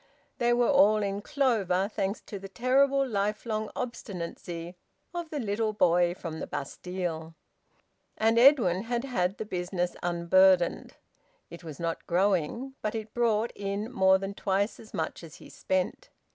[0.39, 4.75] They were all in clover, thanks to the terrible lifelong obstinacy
[5.13, 7.35] of the little boy from the Bastille.
[8.17, 10.95] And Edwin had had the business unburdened.
[11.51, 15.51] It was not growing, but it brought in more than twice as much as he
[15.51, 16.09] spent.